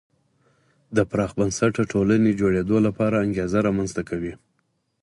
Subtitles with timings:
[0.95, 4.33] د پراخ بنسټه ټولنې جوړېدو لپاره انګېزه رامنځته کوي.